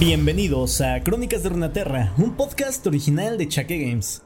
Bienvenidos 0.00 0.80
a 0.80 1.02
Crónicas 1.02 1.42
de 1.42 1.50
Runaterra, 1.50 2.14
un 2.16 2.34
podcast 2.34 2.86
original 2.86 3.36
de 3.36 3.46
Chaque 3.46 3.78
Games. 3.78 4.22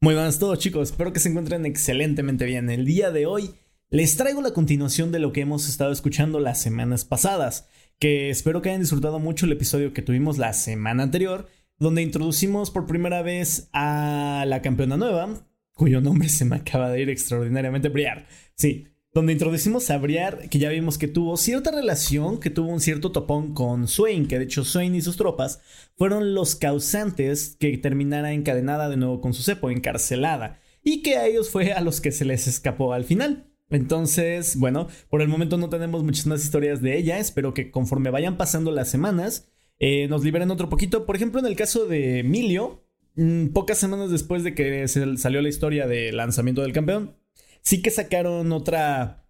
Muy 0.00 0.14
buenas 0.14 0.36
a 0.36 0.38
todos 0.40 0.58
chicos, 0.58 0.90
espero 0.90 1.12
que 1.12 1.20
se 1.20 1.28
encuentren 1.28 1.64
excelentemente 1.66 2.44
bien. 2.44 2.68
El 2.68 2.84
día 2.84 3.12
de 3.12 3.26
hoy 3.26 3.54
les 3.90 4.16
traigo 4.16 4.42
la 4.42 4.52
continuación 4.52 5.12
de 5.12 5.20
lo 5.20 5.32
que 5.32 5.42
hemos 5.42 5.68
estado 5.68 5.92
escuchando 5.92 6.40
las 6.40 6.60
semanas 6.60 7.04
pasadas, 7.04 7.68
que 8.00 8.28
espero 8.28 8.60
que 8.60 8.70
hayan 8.70 8.82
disfrutado 8.82 9.20
mucho 9.20 9.46
el 9.46 9.52
episodio 9.52 9.92
que 9.92 10.02
tuvimos 10.02 10.38
la 10.38 10.52
semana 10.52 11.04
anterior, 11.04 11.48
donde 11.78 12.02
introducimos 12.02 12.72
por 12.72 12.86
primera 12.86 13.22
vez 13.22 13.68
a 13.72 14.44
la 14.48 14.62
campeona 14.62 14.96
nueva, 14.96 15.46
cuyo 15.74 16.00
nombre 16.00 16.28
se 16.28 16.44
me 16.44 16.56
acaba 16.56 16.90
de 16.90 17.02
ir 17.02 17.08
extraordinariamente 17.08 17.88
brillar. 17.88 18.26
Sí, 18.56 18.91
donde 19.14 19.34
introducimos 19.34 19.90
a 19.90 19.98
Briar, 19.98 20.48
que 20.48 20.58
ya 20.58 20.70
vimos 20.70 20.96
que 20.96 21.06
tuvo 21.06 21.36
cierta 21.36 21.70
relación, 21.70 22.40
que 22.40 22.48
tuvo 22.48 22.68
un 22.68 22.80
cierto 22.80 23.12
topón 23.12 23.52
con 23.52 23.86
Swain, 23.86 24.26
que 24.26 24.38
de 24.38 24.44
hecho 24.44 24.64
Swain 24.64 24.94
y 24.94 25.02
sus 25.02 25.18
tropas 25.18 25.60
fueron 25.96 26.34
los 26.34 26.56
causantes 26.56 27.56
que 27.60 27.76
terminara 27.76 28.32
encadenada 28.32 28.88
de 28.88 28.96
nuevo 28.96 29.20
con 29.20 29.34
su 29.34 29.42
cepo, 29.42 29.70
encarcelada, 29.70 30.60
y 30.82 31.02
que 31.02 31.16
a 31.16 31.26
ellos 31.26 31.50
fue 31.50 31.72
a 31.72 31.82
los 31.82 32.00
que 32.00 32.10
se 32.10 32.24
les 32.24 32.46
escapó 32.46 32.94
al 32.94 33.04
final. 33.04 33.48
Entonces, 33.68 34.56
bueno, 34.56 34.88
por 35.10 35.20
el 35.20 35.28
momento 35.28 35.58
no 35.58 35.68
tenemos 35.68 36.04
muchas 36.04 36.26
más 36.26 36.42
historias 36.42 36.80
de 36.80 36.96
ella, 36.96 37.18
espero 37.18 37.52
que 37.52 37.70
conforme 37.70 38.10
vayan 38.10 38.38
pasando 38.38 38.70
las 38.70 38.90
semanas, 38.90 39.48
eh, 39.78 40.08
nos 40.08 40.24
liberen 40.24 40.50
otro 40.50 40.68
poquito. 40.68 41.04
Por 41.04 41.16
ejemplo, 41.16 41.40
en 41.40 41.46
el 41.46 41.56
caso 41.56 41.86
de 41.86 42.20
Emilio, 42.20 42.84
mm, 43.16 43.48
pocas 43.48 43.78
semanas 43.78 44.10
después 44.10 44.42
de 44.42 44.54
que 44.54 44.86
salió 44.88 45.42
la 45.42 45.48
historia 45.48 45.86
del 45.86 46.16
lanzamiento 46.16 46.62
del 46.62 46.72
campeón, 46.72 47.16
Sí 47.62 47.80
que 47.80 47.90
sacaron 47.90 48.52
otra, 48.52 49.26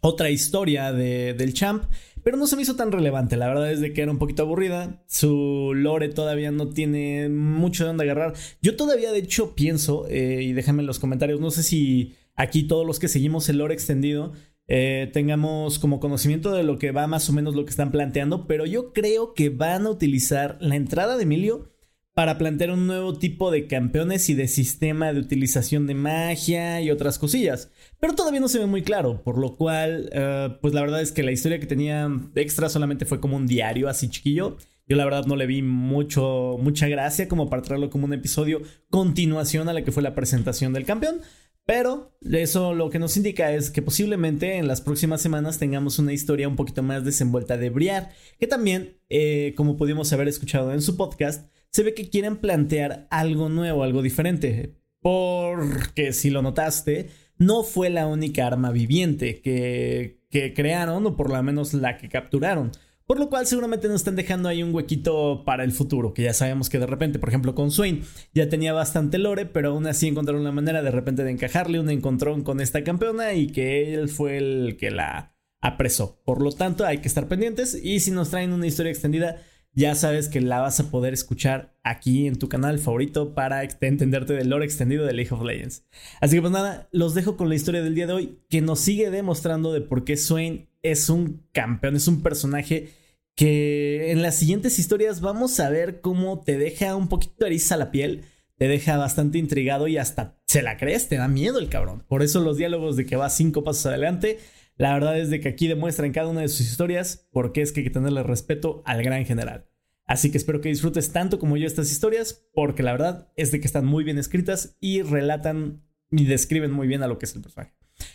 otra 0.00 0.30
historia 0.30 0.92
de, 0.92 1.34
del 1.34 1.52
champ, 1.52 1.84
pero 2.22 2.36
no 2.36 2.46
se 2.46 2.56
me 2.56 2.62
hizo 2.62 2.76
tan 2.76 2.92
relevante. 2.92 3.36
La 3.36 3.48
verdad 3.48 3.70
es 3.70 3.80
de 3.80 3.92
que 3.92 4.02
era 4.02 4.10
un 4.10 4.18
poquito 4.18 4.42
aburrida. 4.42 5.04
Su 5.06 5.72
lore 5.74 6.08
todavía 6.08 6.50
no 6.50 6.70
tiene 6.70 7.28
mucho 7.28 7.84
de 7.84 7.88
dónde 7.88 8.04
agarrar. 8.04 8.34
Yo 8.62 8.76
todavía, 8.76 9.12
de 9.12 9.18
hecho, 9.18 9.54
pienso, 9.54 10.06
eh, 10.08 10.42
y 10.42 10.52
déjame 10.52 10.82
en 10.82 10.86
los 10.86 10.98
comentarios, 10.98 11.40
no 11.40 11.50
sé 11.50 11.62
si 11.62 12.14
aquí 12.34 12.64
todos 12.64 12.86
los 12.86 12.98
que 12.98 13.08
seguimos 13.08 13.48
el 13.48 13.58
lore 13.58 13.74
extendido 13.74 14.32
eh, 14.68 15.10
tengamos 15.12 15.78
como 15.78 16.00
conocimiento 16.00 16.50
de 16.50 16.64
lo 16.64 16.78
que 16.78 16.90
va 16.90 17.06
más 17.06 17.28
o 17.30 17.32
menos 17.32 17.54
lo 17.54 17.64
que 17.64 17.70
están 17.70 17.92
planteando, 17.92 18.46
pero 18.48 18.66
yo 18.66 18.92
creo 18.92 19.32
que 19.32 19.48
van 19.48 19.86
a 19.86 19.90
utilizar 19.90 20.58
la 20.60 20.74
entrada 20.74 21.16
de 21.16 21.22
Emilio 21.22 21.70
para 22.16 22.38
plantear 22.38 22.70
un 22.70 22.86
nuevo 22.86 23.18
tipo 23.18 23.50
de 23.50 23.66
campeones 23.66 24.30
y 24.30 24.34
de 24.34 24.48
sistema 24.48 25.12
de 25.12 25.20
utilización 25.20 25.86
de 25.86 25.94
magia 25.94 26.80
y 26.80 26.90
otras 26.90 27.18
cosillas. 27.18 27.70
Pero 28.00 28.14
todavía 28.14 28.40
no 28.40 28.48
se 28.48 28.58
ve 28.58 28.64
muy 28.64 28.80
claro, 28.80 29.22
por 29.22 29.36
lo 29.36 29.54
cual, 29.56 30.08
eh, 30.14 30.56
pues 30.62 30.72
la 30.72 30.80
verdad 30.80 31.02
es 31.02 31.12
que 31.12 31.22
la 31.22 31.32
historia 31.32 31.60
que 31.60 31.66
tenía 31.66 32.10
extra 32.34 32.70
solamente 32.70 33.04
fue 33.04 33.20
como 33.20 33.36
un 33.36 33.46
diario 33.46 33.86
así 33.86 34.08
chiquillo. 34.08 34.56
Yo 34.88 34.96
la 34.96 35.04
verdad 35.04 35.26
no 35.26 35.36
le 35.36 35.46
vi 35.46 35.60
mucho, 35.60 36.56
mucha 36.58 36.88
gracia 36.88 37.28
como 37.28 37.50
para 37.50 37.60
traerlo 37.60 37.90
como 37.90 38.06
un 38.06 38.14
episodio 38.14 38.62
continuación 38.88 39.68
a 39.68 39.74
la 39.74 39.84
que 39.84 39.92
fue 39.92 40.02
la 40.02 40.14
presentación 40.14 40.72
del 40.72 40.86
campeón. 40.86 41.20
Pero 41.66 42.16
eso 42.22 42.72
lo 42.72 42.88
que 42.88 42.98
nos 42.98 43.18
indica 43.18 43.52
es 43.52 43.70
que 43.70 43.82
posiblemente 43.82 44.56
en 44.56 44.68
las 44.68 44.80
próximas 44.80 45.20
semanas 45.20 45.58
tengamos 45.58 45.98
una 45.98 46.14
historia 46.14 46.48
un 46.48 46.56
poquito 46.56 46.82
más 46.82 47.04
desenvuelta 47.04 47.58
de 47.58 47.68
Briar, 47.68 48.08
que 48.40 48.46
también, 48.46 48.96
eh, 49.10 49.52
como 49.54 49.76
pudimos 49.76 50.10
haber 50.14 50.28
escuchado 50.28 50.72
en 50.72 50.80
su 50.80 50.96
podcast, 50.96 51.50
se 51.70 51.82
ve 51.82 51.94
que 51.94 52.10
quieren 52.10 52.36
plantear 52.36 53.06
algo 53.10 53.48
nuevo, 53.48 53.82
algo 53.82 54.02
diferente. 54.02 54.74
Porque 55.00 56.12
si 56.12 56.30
lo 56.30 56.42
notaste, 56.42 57.08
no 57.38 57.62
fue 57.62 57.90
la 57.90 58.06
única 58.06 58.46
arma 58.46 58.70
viviente 58.70 59.40
que, 59.40 60.20
que 60.30 60.54
crearon, 60.54 61.06
o 61.06 61.16
por 61.16 61.30
lo 61.30 61.42
menos 61.42 61.74
la 61.74 61.96
que 61.98 62.08
capturaron. 62.08 62.72
Por 63.06 63.20
lo 63.20 63.28
cual 63.28 63.46
seguramente 63.46 63.86
nos 63.86 64.00
están 64.00 64.16
dejando 64.16 64.48
ahí 64.48 64.64
un 64.64 64.74
huequito 64.74 65.44
para 65.44 65.62
el 65.62 65.70
futuro, 65.70 66.12
que 66.12 66.22
ya 66.22 66.34
sabemos 66.34 66.68
que 66.68 66.80
de 66.80 66.86
repente, 66.86 67.20
por 67.20 67.28
ejemplo 67.28 67.54
con 67.54 67.70
Swain, 67.70 68.02
ya 68.34 68.48
tenía 68.48 68.72
bastante 68.72 69.18
lore, 69.18 69.46
pero 69.46 69.70
aún 69.70 69.86
así 69.86 70.08
encontraron 70.08 70.42
una 70.42 70.50
manera 70.50 70.82
de 70.82 70.90
repente 70.90 71.22
de 71.22 71.30
encajarle 71.30 71.78
un 71.78 71.88
encontrón 71.88 72.42
con 72.42 72.60
esta 72.60 72.82
campeona 72.82 73.34
y 73.34 73.46
que 73.46 73.94
él 73.94 74.08
fue 74.08 74.38
el 74.38 74.76
que 74.76 74.90
la 74.90 75.36
apresó. 75.60 76.20
Por 76.24 76.42
lo 76.42 76.50
tanto, 76.50 76.84
hay 76.84 76.98
que 76.98 77.06
estar 77.06 77.28
pendientes 77.28 77.80
y 77.80 78.00
si 78.00 78.10
nos 78.10 78.30
traen 78.30 78.52
una 78.52 78.66
historia 78.66 78.90
extendida, 78.90 79.40
ya 79.76 79.94
sabes 79.94 80.28
que 80.28 80.40
la 80.40 80.60
vas 80.60 80.80
a 80.80 80.90
poder 80.90 81.12
escuchar 81.12 81.76
aquí 81.84 82.26
en 82.26 82.36
tu 82.36 82.48
canal 82.48 82.78
favorito 82.78 83.34
para 83.34 83.62
entenderte 83.62 84.32
del 84.32 84.48
lore 84.48 84.64
extendido 84.64 85.04
de 85.04 85.12
League 85.12 85.32
of 85.32 85.44
Legends. 85.44 85.84
Así 86.20 86.36
que 86.36 86.40
pues 86.40 86.52
nada, 86.52 86.88
los 86.92 87.14
dejo 87.14 87.36
con 87.36 87.50
la 87.50 87.56
historia 87.56 87.82
del 87.82 87.94
día 87.94 88.06
de 88.06 88.14
hoy 88.14 88.38
que 88.48 88.62
nos 88.62 88.80
sigue 88.80 89.10
demostrando 89.10 89.74
de 89.74 89.82
por 89.82 90.04
qué 90.04 90.16
Swain 90.16 90.66
es 90.82 91.10
un 91.10 91.46
campeón, 91.52 91.94
es 91.94 92.08
un 92.08 92.22
personaje 92.22 92.88
que 93.34 94.12
en 94.12 94.22
las 94.22 94.36
siguientes 94.36 94.78
historias 94.78 95.20
vamos 95.20 95.60
a 95.60 95.68
ver 95.68 96.00
cómo 96.00 96.40
te 96.40 96.56
deja 96.56 96.96
un 96.96 97.08
poquito 97.08 97.44
eriza 97.44 97.76
la 97.76 97.90
piel, 97.90 98.24
te 98.56 98.68
deja 98.68 98.96
bastante 98.96 99.36
intrigado 99.36 99.88
y 99.88 99.98
hasta 99.98 100.38
se 100.46 100.62
la 100.62 100.78
crees, 100.78 101.08
te 101.08 101.16
da 101.16 101.28
miedo 101.28 101.58
el 101.58 101.68
cabrón. 101.68 102.02
Por 102.08 102.22
eso 102.22 102.40
los 102.40 102.56
diálogos 102.56 102.96
de 102.96 103.04
que 103.04 103.16
va 103.16 103.28
cinco 103.28 103.62
pasos 103.62 103.84
adelante 103.84 104.38
la 104.76 104.92
verdad 104.92 105.18
es 105.18 105.30
de 105.30 105.40
que 105.40 105.48
aquí 105.48 105.68
demuestra 105.68 106.06
en 106.06 106.12
cada 106.12 106.28
una 106.28 106.42
de 106.42 106.48
sus 106.48 106.60
historias 106.60 107.26
por 107.32 107.52
qué 107.52 107.62
es 107.62 107.72
que 107.72 107.80
hay 107.80 107.84
que 107.84 107.90
tenerle 107.90 108.22
respeto 108.22 108.82
al 108.84 109.02
gran 109.02 109.24
general. 109.24 109.68
Así 110.04 110.30
que 110.30 110.38
espero 110.38 110.60
que 110.60 110.68
disfrutes 110.68 111.12
tanto 111.12 111.38
como 111.38 111.56
yo 111.56 111.66
estas 111.66 111.90
historias, 111.90 112.46
porque 112.54 112.82
la 112.82 112.92
verdad 112.92 113.32
es 113.36 113.50
de 113.50 113.60
que 113.60 113.66
están 113.66 113.86
muy 113.86 114.04
bien 114.04 114.18
escritas 114.18 114.76
y 114.80 115.02
relatan 115.02 115.82
y 116.10 116.26
describen 116.26 116.70
muy 116.70 116.86
bien 116.86 117.02
a 117.02 117.08
lo 117.08 117.18
que 117.18 117.26
es 117.26 117.34
el 117.34 117.42
personaje. 117.42 117.74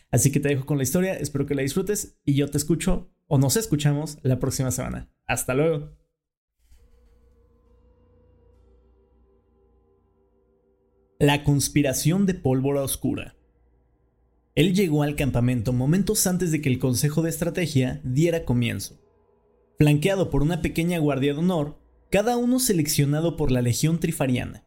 Así 0.09 0.31
que 0.31 0.39
te 0.39 0.49
dejo 0.49 0.65
con 0.65 0.77
la 0.77 0.83
historia, 0.83 1.13
espero 1.13 1.45
que 1.45 1.55
la 1.55 1.63
disfrutes 1.63 2.19
y 2.23 2.35
yo 2.35 2.49
te 2.49 2.57
escucho 2.57 3.11
o 3.27 3.37
nos 3.37 3.57
escuchamos 3.57 4.19
la 4.21 4.39
próxima 4.39 4.71
semana. 4.71 5.09
Hasta 5.25 5.53
luego. 5.53 5.97
La 11.19 11.43
conspiración 11.43 12.25
de 12.25 12.35
pólvora 12.35 12.81
oscura. 12.81 13.35
Él 14.55 14.73
llegó 14.73 15.03
al 15.03 15.15
campamento 15.15 15.71
momentos 15.71 16.27
antes 16.27 16.51
de 16.51 16.61
que 16.61 16.69
el 16.69 16.79
Consejo 16.79 17.21
de 17.21 17.29
Estrategia 17.29 18.01
diera 18.03 18.43
comienzo. 18.43 18.99
Flanqueado 19.77 20.29
por 20.29 20.43
una 20.43 20.61
pequeña 20.61 20.99
guardia 20.99 21.33
de 21.33 21.39
honor, 21.39 21.77
cada 22.09 22.35
uno 22.35 22.59
seleccionado 22.59 23.37
por 23.37 23.51
la 23.51 23.61
Legión 23.61 23.99
Trifariana. 23.99 24.65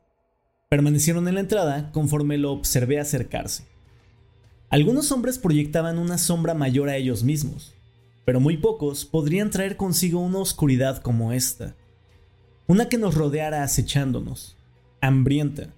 Permanecieron 0.70 1.28
en 1.28 1.34
la 1.34 1.40
entrada 1.40 1.92
conforme 1.92 2.38
lo 2.38 2.52
observé 2.52 2.98
acercarse. 2.98 3.66
Algunos 4.70 5.12
hombres 5.12 5.38
proyectaban 5.38 5.98
una 5.98 6.16
sombra 6.16 6.54
mayor 6.54 6.88
a 6.88 6.96
ellos 6.96 7.22
mismos, 7.22 7.74
pero 8.24 8.40
muy 8.40 8.56
pocos 8.56 9.04
podrían 9.04 9.50
traer 9.50 9.76
consigo 9.76 10.20
una 10.20 10.38
oscuridad 10.38 11.02
como 11.02 11.32
esta. 11.32 11.76
Una 12.66 12.88
que 12.88 12.96
nos 12.96 13.14
rodeara 13.14 13.62
acechándonos, 13.62 14.56
hambrienta. 15.02 15.74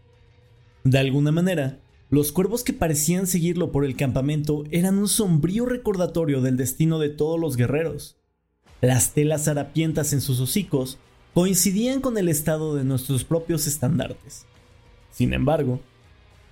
De 0.84 0.99
alguna 1.00 1.33
manera, 1.33 1.81
los 2.09 2.31
cuervos 2.31 2.62
que 2.62 2.72
parecían 2.72 3.27
seguirlo 3.27 3.72
por 3.72 3.84
el 3.84 3.97
campamento 3.97 4.65
eran 4.71 4.99
un 4.99 5.09
sombrío 5.09 5.67
recordatorio 5.67 6.41
del 6.41 6.56
destino 6.56 7.00
de 7.00 7.09
todos 7.09 7.39
los 7.41 7.56
guerreros. 7.56 8.17
Las 8.81 9.12
telas 9.12 9.49
harapientas 9.49 10.12
en 10.12 10.21
sus 10.21 10.39
hocicos 10.39 10.99
coincidían 11.34 12.00
con 12.00 12.16
el 12.16 12.28
estado 12.28 12.77
de 12.77 12.84
nuestros 12.84 13.25
propios 13.25 13.66
estandartes. 13.66 14.47
Sin 15.11 15.33
embargo, 15.33 15.81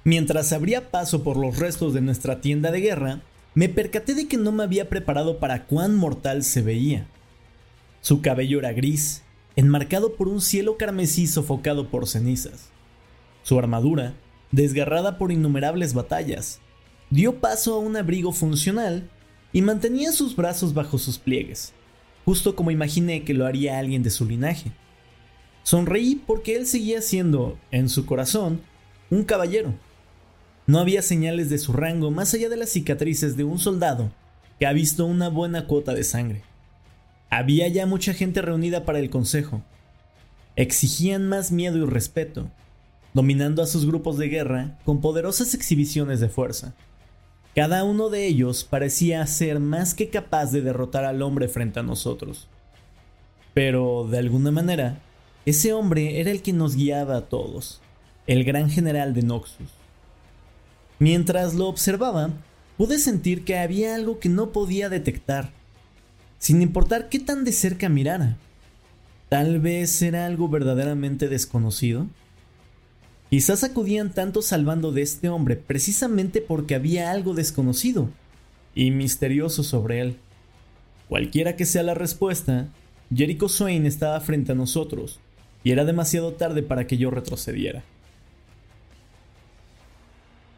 mientras 0.03 0.53
abría 0.53 0.91
paso 0.91 1.22
por 1.22 1.37
los 1.37 1.59
restos 1.59 1.94
de 1.94 2.00
nuestra 2.00 2.41
tienda 2.41 2.72
de 2.72 2.81
guerra, 2.81 3.22
me 3.54 3.69
percaté 3.69 4.14
de 4.14 4.26
que 4.26 4.37
no 4.37 4.50
me 4.50 4.64
había 4.64 4.88
preparado 4.88 5.38
para 5.38 5.66
cuán 5.66 5.94
mortal 5.94 6.43
se 6.43 6.62
veía. 6.62 7.06
Su 8.00 8.20
cabello 8.20 8.59
era 8.59 8.72
gris, 8.72 9.22
enmarcado 9.54 10.16
por 10.16 10.26
un 10.26 10.41
cielo 10.41 10.76
carmesí 10.76 11.28
sofocado 11.28 11.88
por 11.88 12.09
cenizas. 12.09 12.70
Su 13.44 13.59
armadura 13.59 14.14
desgarrada 14.54 15.19
por 15.19 15.32
innumerables 15.32 15.94
batallas, 15.94 16.60
dio 17.10 17.41
paso 17.41 17.75
a 17.75 17.78
un 17.78 17.97
abrigo 17.97 18.32
funcional 18.32 19.09
y 19.53 19.62
mantenía 19.62 20.12
sus 20.12 20.37
brazos 20.37 20.75
bajo 20.75 20.99
sus 20.99 21.19
pliegues, 21.19 21.73
justo 22.25 22.55
como 22.56 22.70
imaginé 22.70 23.25
que 23.25 23.34
lo 23.34 23.46
haría 23.46 23.79
alguien 23.79 24.02
de 24.02 24.11
su 24.11 24.26
linaje. 24.26 24.73
Sonreí 25.62 26.17
porque 26.26 26.56
él 26.56 26.67
seguía 26.67 27.00
siendo, 27.00 27.58
en 27.70 27.88
su 27.88 28.06
corazón, 28.06 28.61
un 29.11 29.25
caballero. 29.25 29.75
No 30.67 30.79
había 30.79 31.02
señales 31.02 31.50
de 31.50 31.58
su 31.58 31.73
rango 31.73 32.11
más 32.11 32.34
allá 32.34 32.49
de 32.49 32.56
las 32.56 32.70
cicatrices 32.70 33.37
de 33.37 33.44
un 33.44 33.58
soldado 33.58 34.12
que 34.58 34.67
ha 34.67 34.73
visto 34.73 35.06
una 35.06 35.29
buena 35.29 35.67
cuota 35.67 35.94
de 35.94 36.05
sangre. 36.05 36.43
Había 37.31 37.67
ya 37.69 37.87
mucha 37.87 38.14
gente 38.14 38.40
reunida 38.43 38.84
para 38.84 38.99
el 38.99 39.11
consejo. 39.11 39.62
Exigían 40.56 41.29
más 41.29 41.50
miedo 41.50 41.79
y 41.79 41.87
respeto, 41.87 42.50
dominando 43.14 43.62
a 43.62 43.66
sus 43.66 43.87
grupos 43.87 44.19
de 44.19 44.28
guerra 44.28 44.76
con 44.84 45.00
poderosas 45.00 45.55
exhibiciones 45.55 46.20
de 46.20 46.28
fuerza. 46.28 46.75
Cada 47.55 47.84
uno 47.84 48.11
de 48.11 48.26
ellos 48.26 48.64
parecía 48.64 49.25
ser 49.26 49.61
más 49.61 49.94
que 49.94 50.11
capaz 50.11 50.50
de 50.50 50.61
derrotar 50.61 51.05
al 51.05 51.22
hombre 51.22 51.49
frente 51.49 51.78
a 51.81 51.84
nosotros. 51.84 52.49
Pero, 53.55 54.08
de 54.11 54.19
alguna 54.19 54.50
manera, 54.50 54.99
ese 55.46 55.72
hombre 55.72 56.20
era 56.20 56.32
el 56.32 56.43
que 56.43 56.52
nos 56.52 56.75
guiaba 56.75 57.16
a 57.16 57.26
todos, 57.26 57.81
el 58.26 58.43
gran 58.43 58.69
general 58.69 59.14
de 59.14 59.22
Noxus. 59.22 59.69
Mientras 60.99 61.55
lo 61.55 61.69
observaba, 61.69 62.31
pude 62.76 62.99
sentir 62.99 63.44
que 63.44 63.58
había 63.58 63.94
algo 63.94 64.19
que 64.19 64.28
no 64.28 64.50
podía 64.50 64.88
detectar, 64.88 65.50
sin 66.38 66.62
importar 66.62 67.08
qué 67.08 67.20
tan 67.20 67.44
de 67.44 67.52
cerca 67.52 67.88
mirara. 67.88 68.37
Tal 69.28 69.60
vez 69.60 70.02
era 70.02 70.26
algo 70.26 70.49
verdaderamente 70.49 71.28
desconocido. 71.28 72.08
Quizás 73.31 73.65
acudían 73.65 74.12
tanto 74.12 74.43
salvando 74.43 74.93
de 74.93 75.03
este 75.03 75.29
hombre 75.29 75.56
precisamente 75.56 76.41
porque 76.41 76.75
había 76.75 77.11
algo 77.11 77.35
desconocido 77.35 78.11
y 78.75 78.91
misterioso 78.91 79.62
sobre 79.62 80.00
él. 80.00 80.17
Cualquiera 81.09 81.56
que 81.56 81.67
sea 81.67 81.82
la 81.82 81.94
respuesta, 81.94 82.69
Jericho 83.15 83.49
Swain 83.49 83.87
estaba 83.87 84.21
frente 84.21 84.53
a 84.53 84.55
nosotros 84.55 85.21
y 85.62 85.73
era 85.73 85.85
demasiado 85.85 86.35
tarde 86.35 86.62
para 86.62 86.87
que 86.87 86.97
yo 86.97 87.11
retrocediera. 87.11 87.85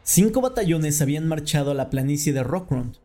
Cinco 0.03 0.41
batallones 0.41 1.01
habían 1.01 1.27
marchado 1.27 1.71
a 1.71 1.73
la 1.73 1.89
planicie 1.89 2.31
de 2.31 2.43
Rockround, 2.43 2.95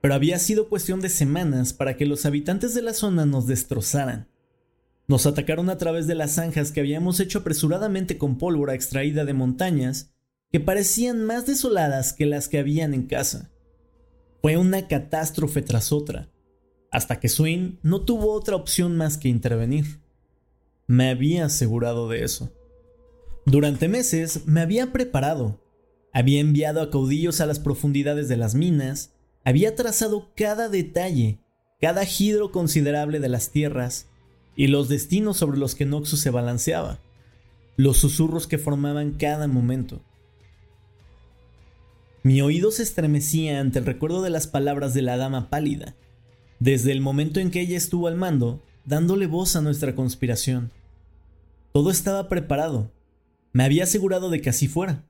pero 0.00 0.14
había 0.14 0.38
sido 0.40 0.68
cuestión 0.68 1.00
de 1.00 1.08
semanas 1.08 1.72
para 1.72 1.96
que 1.96 2.06
los 2.06 2.26
habitantes 2.26 2.74
de 2.74 2.82
la 2.82 2.94
zona 2.94 3.26
nos 3.26 3.46
destrozaran. 3.46 4.26
Nos 5.12 5.26
atacaron 5.26 5.68
a 5.68 5.76
través 5.76 6.06
de 6.06 6.14
las 6.14 6.36
zanjas 6.36 6.72
que 6.72 6.80
habíamos 6.80 7.20
hecho 7.20 7.40
apresuradamente 7.40 8.16
con 8.16 8.38
pólvora 8.38 8.72
extraída 8.72 9.26
de 9.26 9.34
montañas 9.34 10.10
que 10.50 10.58
parecían 10.58 11.22
más 11.22 11.44
desoladas 11.44 12.14
que 12.14 12.24
las 12.24 12.48
que 12.48 12.58
habían 12.58 12.94
en 12.94 13.02
casa. 13.02 13.50
Fue 14.40 14.56
una 14.56 14.88
catástrofe 14.88 15.60
tras 15.60 15.92
otra, 15.92 16.30
hasta 16.90 17.20
que 17.20 17.28
Swin 17.28 17.78
no 17.82 18.00
tuvo 18.06 18.32
otra 18.32 18.56
opción 18.56 18.96
más 18.96 19.18
que 19.18 19.28
intervenir. 19.28 20.00
Me 20.86 21.10
había 21.10 21.44
asegurado 21.44 22.08
de 22.08 22.24
eso. 22.24 22.50
Durante 23.44 23.88
meses 23.88 24.46
me 24.46 24.62
había 24.62 24.94
preparado, 24.94 25.62
había 26.14 26.40
enviado 26.40 26.80
a 26.80 26.90
caudillos 26.90 27.42
a 27.42 27.46
las 27.46 27.58
profundidades 27.58 28.28
de 28.28 28.38
las 28.38 28.54
minas, 28.54 29.12
había 29.44 29.76
trazado 29.76 30.32
cada 30.34 30.70
detalle, 30.70 31.38
cada 31.82 32.06
giro 32.06 32.50
considerable 32.50 33.20
de 33.20 33.28
las 33.28 33.50
tierras 33.50 34.06
y 34.56 34.66
los 34.66 34.88
destinos 34.88 35.36
sobre 35.36 35.58
los 35.58 35.74
que 35.74 35.86
Noxus 35.86 36.20
se 36.20 36.30
balanceaba, 36.30 36.98
los 37.76 37.96
susurros 37.98 38.46
que 38.46 38.58
formaban 38.58 39.12
cada 39.12 39.46
momento. 39.48 40.00
Mi 42.22 42.40
oído 42.40 42.70
se 42.70 42.82
estremecía 42.82 43.60
ante 43.60 43.80
el 43.80 43.86
recuerdo 43.86 44.22
de 44.22 44.30
las 44.30 44.46
palabras 44.46 44.94
de 44.94 45.02
la 45.02 45.16
dama 45.16 45.50
pálida, 45.50 45.94
desde 46.60 46.92
el 46.92 47.00
momento 47.00 47.40
en 47.40 47.50
que 47.50 47.60
ella 47.60 47.76
estuvo 47.76 48.06
al 48.06 48.16
mando, 48.16 48.62
dándole 48.84 49.26
voz 49.26 49.56
a 49.56 49.60
nuestra 49.60 49.96
conspiración. 49.96 50.70
Todo 51.72 51.90
estaba 51.90 52.28
preparado. 52.28 52.92
Me 53.52 53.64
había 53.64 53.84
asegurado 53.84 54.30
de 54.30 54.40
que 54.40 54.50
así 54.50 54.68
fuera. 54.68 55.04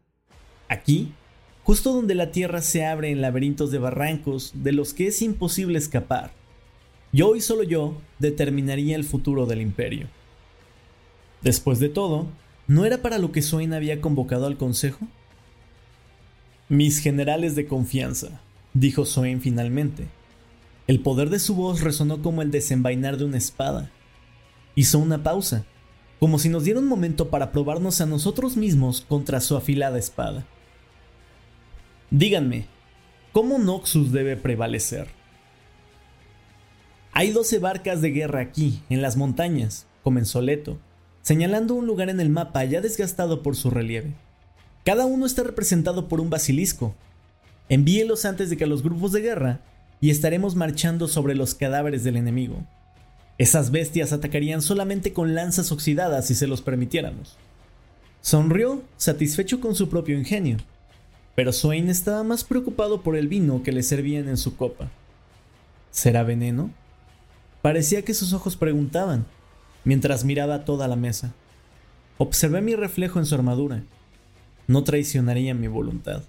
Aquí, 0.69 1.13
justo 1.65 1.93
donde 1.93 2.15
la 2.15 2.31
tierra 2.31 2.63
se 2.63 2.87
abre 2.87 3.11
en 3.11 3.21
laberintos 3.21 3.71
de 3.71 3.79
barrancos 3.79 4.53
de 4.55 4.73
los 4.73 4.95
que 4.95 5.09
es 5.09 5.21
imposible 5.21 5.79
escapar, 5.79 6.33
yo 7.13 7.37
y 7.37 7.41
solo 7.41 7.63
yo 7.63 7.95
determinaría 8.19 8.97
el 8.97 9.05
futuro 9.05 9.47
del 9.47 9.61
imperio. 9.61 10.09
Después 11.43 11.79
de 11.79 11.91
todo, 11.91 12.27
¿no 12.67 12.87
era 12.87 13.03
para 13.03 13.19
lo 13.19 13.33
que 13.33 13.43
Swain 13.43 13.75
había 13.75 14.01
convocado 14.01 14.47
al 14.47 14.57
consejo? 14.57 15.07
Mis 16.69 17.01
generales 17.01 17.55
de 17.55 17.67
confianza, 17.67 18.41
dijo 18.73 19.05
Swain 19.05 19.41
finalmente. 19.41 20.07
El 20.87 21.01
poder 21.01 21.31
de 21.31 21.39
su 21.39 21.55
voz 21.55 21.83
resonó 21.83 22.23
como 22.23 22.43
el 22.43 22.51
desenvainar 22.51 23.19
de 23.19 23.25
una 23.25 23.39
espada. 23.39 23.91
Hizo 24.75 24.99
una 24.99 25.23
pausa, 25.23 25.67
como 26.19 26.39
si 26.39 26.49
nos 26.49 26.65
diera 26.65 26.81
un 26.81 26.87
momento 26.87 27.29
para 27.29 27.53
probarnos 27.53 28.01
a 28.01 28.07
nosotros 28.07 28.57
mismos 28.57 29.01
contra 29.03 29.41
su 29.41 29.57
afilada 29.57 29.99
espada. 29.99 30.47
Díganme, 32.11 32.67
¿cómo 33.33 33.59
Noxus 33.59 34.13
debe 34.13 34.37
prevalecer? 34.37 35.09
Hay 37.15 37.31
doce 37.31 37.59
barcas 37.59 38.01
de 38.01 38.11
guerra 38.11 38.41
aquí, 38.41 38.83
en 38.89 39.03
las 39.03 39.19
montañas, 39.19 39.87
comenzó 40.03 40.41
Leto, 40.41 40.79
señalando 41.21 41.75
un 41.75 41.87
lugar 41.87 42.09
en 42.09 42.21
el 42.21 42.31
mapa 42.31 42.65
ya 42.65 42.81
desgastado 42.81 43.43
por 43.43 43.55
su 43.55 43.69
relieve. 43.69 44.15
Cada 44.83 45.05
uno 45.05 45.27
está 45.27 45.43
representado 45.43 46.09
por 46.09 46.23
un 46.23 46.31
basilisco. 46.31 46.95
Envíelos 47.69 48.25
antes 48.25 48.49
de 48.49 48.57
que 48.57 48.67
los 48.67 48.83
grupos 48.83 49.13
de 49.13 49.21
guerra 49.21 49.61
y 50.01 50.09
estaremos 50.09 50.57
marchando 50.57 51.07
sobre 51.07 51.35
los 51.35 51.55
cadáveres 51.55 52.03
del 52.03 52.17
enemigo. 52.17 52.67
Esas 53.37 53.71
bestias 53.71 54.13
atacarían 54.13 54.63
solamente 54.63 55.13
con 55.13 55.35
lanzas 55.35 55.71
oxidadas 55.71 56.27
si 56.27 56.35
se 56.35 56.47
los 56.47 56.63
permitiéramos. 56.63 57.37
Sonrió, 58.23 58.83
satisfecho 58.97 59.61
con 59.61 59.75
su 59.75 59.91
propio 59.91 60.17
ingenio, 60.17 60.57
pero 61.35 61.53
Swain 61.53 61.91
estaba 61.91 62.25
más 62.25 62.43
preocupado 62.43 63.03
por 63.03 63.17
el 63.17 63.29
vino 63.29 63.63
que 63.63 63.73
le 63.73 63.83
servían 63.83 64.29
en 64.29 64.39
su 64.39 64.57
copa. 64.57 64.91
¿Será 65.91 66.23
veneno? 66.23 66.71
Parecía 67.63 68.03
que 68.03 68.13
sus 68.13 68.33
ojos 68.33 68.57
preguntaban, 68.57 69.25
mientras 69.85 70.25
miraba 70.25 70.65
toda 70.65 70.89
la 70.89 70.97
mesa. 70.97 71.33
Observé 72.19 72.61
mi 72.61 72.75
reflejo 72.75 73.21
en 73.21 73.27
su 73.27 73.35
armadura. 73.35 73.85
No 74.67 74.85
traicionaría 74.85 75.55
mi 75.55 75.69
voluntad. 75.69 76.25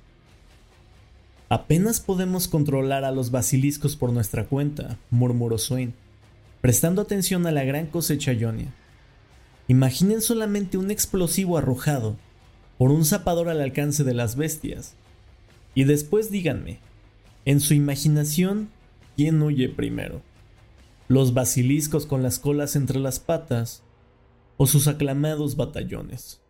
Apenas 1.50 2.00
podemos 2.00 2.48
controlar 2.48 3.04
a 3.04 3.12
los 3.12 3.32
basiliscos 3.32 3.96
por 3.96 4.12
nuestra 4.12 4.46
cuenta, 4.46 4.98
murmuró 5.12 5.58
Swain, 5.58 5.94
prestando 6.62 7.02
atención 7.02 7.46
a 7.46 7.52
la 7.52 7.64
gran 7.64 7.88
cosecha 7.88 8.32
Ionia. 8.34 8.74
Imaginen 9.68 10.22
solamente 10.22 10.78
un 10.78 10.92
explosivo 10.92 11.58
arrojado 11.58 12.16
por 12.78 12.92
un 12.92 13.06
zapador 13.06 13.50
al 13.50 13.62
alcance 13.62 14.04
de 14.04 14.14
las 14.14 14.36
bestias. 14.36 14.94
Y 15.76 15.86
después 15.86 16.32
díganme, 16.32 16.80
en 17.46 17.60
su 17.60 17.74
imaginación, 17.74 18.70
¿quién 19.16 19.42
huye 19.42 19.70
primero? 19.70 20.22
¿Los 21.14 21.36
basiliscos 21.36 22.08
con 22.08 22.24
las 22.24 22.40
colas 22.40 22.76
entre 22.76 23.00
las 23.00 23.20
patas 23.20 23.84
o 24.58 24.66
sus 24.66 24.88
aclamados 24.88 25.56
batallones? 25.56 26.42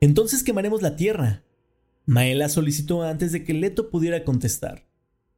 Entonces 0.00 0.42
quemaremos 0.42 0.82
la 0.82 0.96
tierra. 0.96 1.42
Maela 2.04 2.50
solicitó 2.50 3.02
antes 3.02 3.32
de 3.32 3.44
que 3.44 3.54
Leto 3.54 3.88
pudiera 3.88 4.24
contestar. 4.24 4.86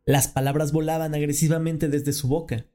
Las 0.04 0.26
palabras 0.26 0.72
volaban 0.72 1.14
agresivamente 1.14 1.86
desde 1.86 2.12
su 2.12 2.26
boca. 2.26 2.66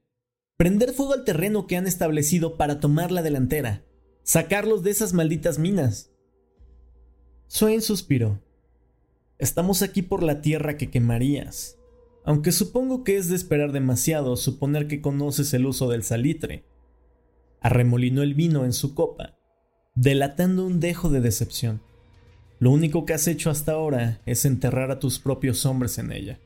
Prender 0.56 0.94
fuego 0.94 1.12
al 1.12 1.25
terreno 1.25 1.68
que 1.68 1.75
han 1.75 1.86
establecido 1.86 2.56
para 2.56 2.79
tomar 2.79 3.12
la 3.12 3.21
delantera 3.21 3.83
sacarlos 4.24 4.81
de 4.83 4.91
esas 4.91 5.12
malditas 5.12 5.59
minas. 5.59 6.09
Swain 7.47 7.81
suspiró. 7.81 8.41
Estamos 9.39 9.81
aquí 9.81 10.03
por 10.03 10.24
la 10.24 10.39
tierra 10.39 10.77
que 10.77 10.89
quemarías, 10.89 11.77
aunque 12.25 12.51
supongo 12.51 13.03
que 13.03 13.17
es 13.17 13.29
de 13.29 13.36
esperar 13.36 13.71
demasiado 13.71 14.36
suponer 14.38 14.88
que 14.88 15.01
conoces 15.01 15.53
el 15.53 15.65
uso 15.65 15.89
del 15.89 16.03
salitre. 16.03 16.63
Arremolinó 17.62 18.24
el 18.24 18.33
vino 18.33 18.65
en 18.65 18.74
su 18.74 18.93
copa, 18.93 19.38
delatando 19.95 20.65
un 20.65 20.79
dejo 20.79 21.09
de 21.09 21.21
decepción. 21.21 21.81
Lo 22.59 22.71
único 22.71 23.05
que 23.05 23.13
has 23.13 23.27
hecho 23.27 23.50
hasta 23.50 23.74
ahora 23.74 24.21
es 24.25 24.45
enterrar 24.45 24.91
a 24.91 25.00
tus 25.00 25.19
propios 25.19 25.65
hombres 25.65 25.98
en 25.98 26.12
ella. 26.12 26.39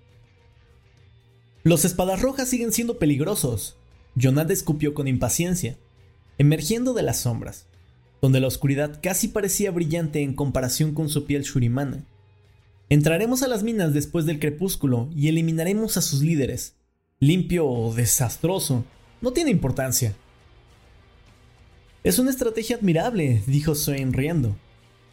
Los 1.63 1.85
espadas 1.85 2.21
rojas 2.21 2.49
siguen 2.49 2.71
siendo 2.71 2.97
peligrosos. 2.97 3.77
Jonad 4.19 4.49
escupió 4.51 4.93
con 4.93 5.07
impaciencia 5.07 5.77
emergiendo 6.37 6.93
de 6.93 7.03
las 7.03 7.21
sombras, 7.21 7.67
donde 8.21 8.39
la 8.39 8.47
oscuridad 8.47 8.99
casi 9.01 9.27
parecía 9.27 9.71
brillante 9.71 10.21
en 10.21 10.33
comparación 10.33 10.93
con 10.93 11.09
su 11.09 11.25
piel 11.25 11.43
shurimana. 11.43 12.05
Entraremos 12.89 13.43
a 13.43 13.47
las 13.47 13.63
minas 13.63 13.93
después 13.93 14.25
del 14.25 14.39
crepúsculo 14.39 15.09
y 15.13 15.27
eliminaremos 15.27 15.97
a 15.97 16.01
sus 16.01 16.21
líderes. 16.21 16.75
Limpio 17.19 17.67
o 17.67 17.93
desastroso, 17.93 18.85
no 19.21 19.33
tiene 19.33 19.51
importancia. 19.51 20.15
Es 22.03 22.19
una 22.19 22.29
estrategia 22.29 22.77
admirable, 22.77 23.43
dijo 23.47 23.75
Swain 23.75 24.13
riendo, 24.13 24.55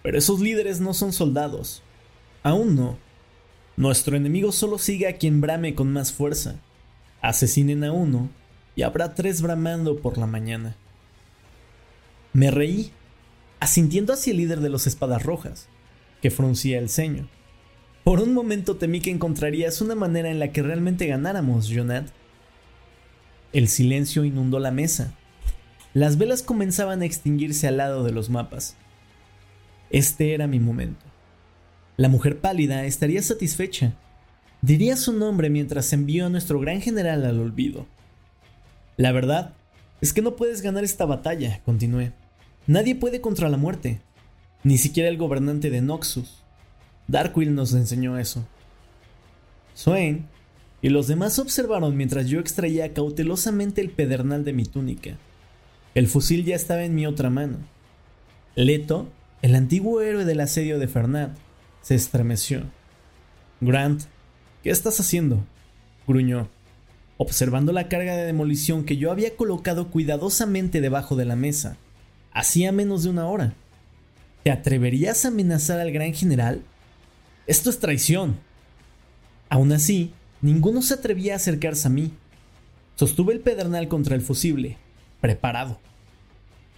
pero 0.03 0.17
esos 0.17 0.41
líderes 0.41 0.81
no 0.81 0.95
son 0.95 1.13
soldados. 1.13 1.83
Aún 2.45 2.77
no. 2.77 2.99
Nuestro 3.77 4.17
enemigo 4.17 4.53
solo 4.53 4.79
sigue 4.79 5.09
a 5.09 5.17
quien 5.17 5.41
brame 5.41 5.75
con 5.75 5.93
más 5.93 6.13
fuerza. 6.13 6.61
Asesinen 7.23 7.83
a 7.83 7.91
uno 7.91 8.31
y 8.77 8.83
habrá 8.83 9.15
tres 9.15 9.43
bramando 9.43 9.99
por 9.99 10.19
la 10.19 10.27
mañana. 10.27 10.77
Me 12.33 12.51
reí, 12.51 12.93
asintiendo 13.59 14.13
hacia 14.13 14.31
el 14.31 14.37
líder 14.37 14.61
de 14.61 14.69
los 14.69 14.87
espadas 14.87 15.23
rojas, 15.23 15.69
que 16.21 16.31
fruncía 16.31 16.79
el 16.79 16.89
ceño. 16.89 17.29
Por 18.05 18.21
un 18.21 18.35
momento 18.35 18.77
temí 18.77 19.01
que 19.01 19.11
encontrarías 19.11 19.81
una 19.81 19.95
manera 19.95 20.31
en 20.31 20.39
la 20.39 20.53
que 20.53 20.63
realmente 20.63 21.07
ganáramos, 21.07 21.71
Jonad. 21.75 22.05
El 23.55 23.69
silencio 23.69 24.25
inundó 24.25 24.59
la 24.59 24.71
mesa. 24.71 25.15
Las 25.95 26.19
velas 26.19 26.43
comenzaban 26.43 27.01
a 27.01 27.07
extinguirse 27.07 27.67
al 27.67 27.79
lado 27.79 28.05
de 28.05 28.13
los 28.13 28.29
mapas. 28.29 28.77
Este 29.89 30.35
era 30.35 30.47
mi 30.47 30.61
momento. 30.61 31.03
La 31.97 32.11
mujer 32.11 32.41
pálida 32.41 32.85
estaría 32.85 33.23
satisfecha. 33.23 33.95
Diría 34.61 34.97
su 34.97 35.15
nombre 35.15 35.49
mientras 35.49 35.93
envió 35.95 36.27
a 36.27 36.29
nuestro 36.29 36.61
gran 36.61 36.83
general 36.83 37.25
al 37.25 37.41
olvido. 37.41 37.87
La 38.99 39.13
verdad 39.13 39.55
es 40.03 40.13
que 40.13 40.21
no 40.21 40.37
puedes 40.37 40.61
ganar 40.61 40.85
esta 40.85 41.07
batalla, 41.07 41.63
continué. 41.65 42.13
Nadie 42.67 42.97
puede 42.97 43.23
contra 43.23 43.49
la 43.49 43.57
muerte, 43.57 44.03
ni 44.63 44.77
siquiera 44.77 45.09
el 45.09 45.17
gobernante 45.17 45.71
de 45.71 45.81
Noxus. 45.81 46.44
Darkwill 47.09 47.55
nos 47.55 47.73
enseñó 47.75 48.19
eso. 48.19 48.47
Swain 49.75 50.27
y 50.83 50.91
los 50.91 51.07
demás 51.07 51.39
observaron 51.39 51.97
mientras 51.97 52.27
yo 52.27 52.41
extraía 52.41 52.93
cautelosamente 52.93 53.81
el 53.81 53.91
pedernal 53.91 54.45
de 54.45 54.53
mi 54.53 54.65
túnica. 54.65 55.17
El 55.95 56.09
fusil 56.09 56.45
ya 56.45 56.57
estaba 56.57 56.85
en 56.85 56.95
mi 56.95 57.07
otra 57.07 57.31
mano. 57.31 57.59
Leto, 58.55 59.09
el 59.43 59.55
antiguo 59.55 60.01
héroe 60.01 60.25
del 60.25 60.41
asedio 60.41 60.79
de 60.79 60.89
Fernand, 60.89 61.37
se 61.83 61.95
estremeció. 61.95 62.65
Grant, 63.61 64.03
¿qué 64.63 64.71
estás 64.71 65.01
haciendo? 65.01 65.45
gruñó, 66.07 66.49
observando 67.17 67.73
la 67.73 67.89
carga 67.89 68.17
de 68.17 68.27
demolición 68.27 68.85
que 68.85 68.97
yo 68.97 69.11
había 69.11 69.37
colocado 69.37 69.91
cuidadosamente 69.91 70.81
debajo 70.81 71.17
de 71.17 71.25
la 71.25 71.37
mesa. 71.37 71.77
Hacía 72.33 72.73
menos 72.73 73.05
de 73.05 73.11
una 73.11 73.27
hora. 73.27 73.55
¿Te 74.43 74.51
atreverías 74.51 75.25
a 75.25 75.29
amenazar 75.29 75.81
al 75.81 75.93
gran 75.93 76.13
general? 76.13 76.63
Esto 77.47 77.71
es 77.71 77.79
traición. 77.79 78.39
Aún 79.49 79.73
así, 79.73 80.13
ninguno 80.41 80.83
se 80.83 80.95
atrevía 80.95 81.35
a 81.35 81.37
acercarse 81.37 81.89
a 81.89 81.91
mí. 81.91 82.13
Sostuve 82.97 83.35
el 83.35 83.41
pedernal 83.41 83.89
contra 83.89 84.15
el 84.15 84.23
fusible, 84.23 84.79
preparado. 85.21 85.79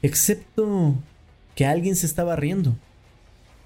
Excepto 0.03 0.95
que 1.55 1.67
alguien 1.67 1.97
se 1.97 2.07
estaba 2.07 2.37
riendo. 2.37 2.77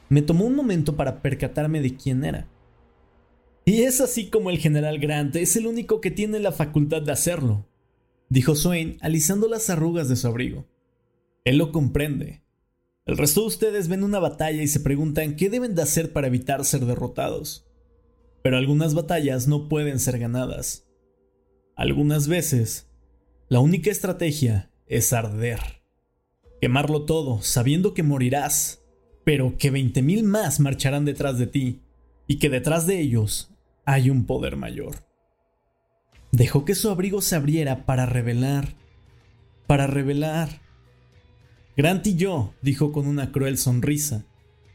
Me 0.09 0.23
tomó 0.23 0.45
un 0.45 0.57
momento 0.57 0.97
para 0.97 1.23
percatarme 1.23 1.80
de 1.80 1.97
quién 1.97 2.25
era. 2.25 2.47
Y 3.64 3.83
es 3.83 4.00
así 4.00 4.28
como 4.28 4.50
el 4.50 4.59
general 4.59 4.99
Grant 4.99 5.37
es 5.37 5.57
el 5.57 5.66
único 5.66 6.00
que 6.00 6.11
tiene 6.11 6.40
la 6.40 6.50
facultad 6.50 7.02
de 7.02 7.12
hacerlo, 7.12 7.66
dijo 8.28 8.57
Swain 8.57 8.99
alisando 9.00 9.49
las 9.49 9.71
arrugas 9.71 10.09
de 10.09 10.16
su 10.16 10.26
abrigo. 10.26 10.66
Él 11.45 11.59
lo 11.59 11.71
comprende. 11.73 12.42
El 13.07 13.16
resto 13.16 13.40
de 13.40 13.47
ustedes 13.47 13.88
ven 13.88 14.04
una 14.04 14.19
batalla 14.19 14.62
y 14.62 14.69
se 14.69 14.80
preguntan 14.80 15.37
qué 15.37 15.50
deben 15.50 15.75
de 15.75 15.83
hacer 15.83 16.12
para 16.12 16.26
evitar 16.26 16.64
ser 16.64 16.85
derrotados. 16.85 17.66
Pero 18.42 18.57
algunas 18.57 18.95
batallas 18.95 19.49
no 19.49 19.69
pueden 19.69 19.99
ser 19.99 20.19
ganadas. 20.19 20.87
Algunas 21.76 22.28
veces, 22.28 22.90
la 23.49 23.61
única 23.61 23.90
estrategia 23.90 24.71
es 24.87 25.12
arder. 25.12 25.61
Quemarlo 26.61 27.04
todo, 27.04 27.40
sabiendo 27.42 27.95
que 27.95 28.02
morirás, 28.02 28.83
pero 29.25 29.57
que 29.57 29.73
20.000 29.73 30.23
más 30.23 30.61
marcharán 30.61 31.04
detrás 31.04 31.38
de 31.38 31.47
ti, 31.47 31.80
y 32.26 32.38
que 32.38 32.50
detrás 32.50 32.87
de 32.87 33.00
ellos 33.00 33.50
hay 33.85 34.11
un 34.11 34.26
poder 34.26 34.57
mayor. 34.57 35.07
Dejó 36.33 36.64
que 36.64 36.75
su 36.75 36.90
abrigo 36.90 37.23
se 37.23 37.35
abriera 37.35 37.87
para 37.87 38.07
revelar, 38.07 38.75
para 39.66 39.87
revelar. 39.87 40.61
Grant 41.80 42.06
y 42.08 42.14
yo, 42.14 42.52
dijo 42.60 42.92
con 42.92 43.06
una 43.06 43.32
cruel 43.32 43.56
sonrisa, 43.56 44.26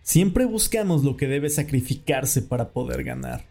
siempre 0.02 0.46
buscamos 0.46 1.04
lo 1.04 1.18
que 1.18 1.28
debe 1.28 1.52
sacrificarse 1.52 2.42
para 2.42 2.74
poder 2.74 3.04
ganar. 3.04 3.46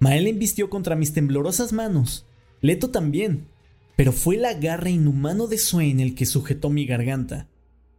Mael 0.00 0.26
embistió 0.26 0.68
contra 0.68 0.94
mis 0.94 1.14
temblorosas 1.14 1.72
manos, 1.72 2.26
Leto 2.60 2.90
también, 2.90 3.46
pero 3.96 4.12
fue 4.12 4.36
el 4.36 4.44
agarre 4.44 4.90
inhumano 4.90 5.46
de 5.46 5.56
Swain 5.56 5.98
el 5.98 6.14
que 6.14 6.26
sujetó 6.26 6.68
mi 6.68 6.84
garganta, 6.84 7.48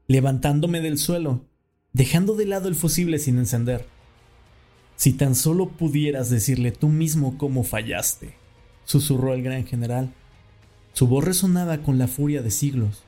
levantándome 0.06 0.82
del 0.82 1.00
suelo, 1.00 1.48
dejando 1.92 2.36
de 2.36 2.46
lado 2.46 2.68
el 2.70 2.76
fusible 2.76 3.18
sin 3.18 3.40
encender. 3.40 3.88
Si 4.98 5.14
tan 5.14 5.34
solo 5.34 5.70
pudieras 5.70 6.30
decirle 6.30 6.72
tú 6.72 6.90
mismo 6.90 7.40
cómo 7.40 7.64
fallaste, 7.64 8.36
susurró 8.86 9.34
el 9.34 9.42
gran 9.42 9.66
general. 9.66 10.14
Su 10.92 11.08
voz 11.08 11.24
resonaba 11.24 11.80
con 11.80 11.98
la 11.98 12.08
furia 12.08 12.44
de 12.44 12.52
siglos. 12.52 13.02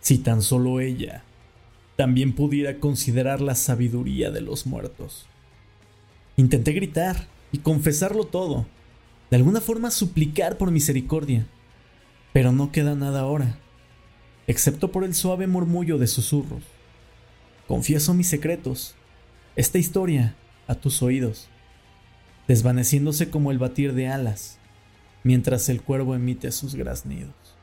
Si 0.00 0.18
tan 0.18 0.42
solo 0.42 0.80
ella 0.80 1.22
también 1.96 2.32
pudiera 2.32 2.78
considerar 2.78 3.42
la 3.42 3.54
sabiduría 3.54 4.30
de 4.30 4.40
los 4.40 4.66
muertos. 4.66 5.26
Intenté 6.36 6.72
gritar 6.72 7.26
y 7.52 7.58
confesarlo 7.58 8.24
todo, 8.24 8.64
de 9.30 9.36
alguna 9.36 9.60
forma 9.60 9.90
suplicar 9.90 10.56
por 10.56 10.70
misericordia, 10.70 11.46
pero 12.32 12.52
no 12.52 12.72
queda 12.72 12.94
nada 12.94 13.20
ahora, 13.20 13.58
excepto 14.46 14.90
por 14.90 15.04
el 15.04 15.14
suave 15.14 15.46
murmullo 15.46 15.98
de 15.98 16.06
susurros. 16.06 16.62
Confieso 17.68 18.14
mis 18.14 18.28
secretos. 18.28 18.94
Esta 19.54 19.76
historia 19.78 20.34
a 20.66 20.76
tus 20.76 21.02
oídos, 21.02 21.48
desvaneciéndose 22.48 23.28
como 23.28 23.50
el 23.50 23.58
batir 23.58 23.92
de 23.92 24.08
alas, 24.08 24.58
mientras 25.22 25.68
el 25.68 25.82
cuervo 25.82 26.14
emite 26.14 26.50
sus 26.50 26.74
graznidos. 26.74 27.59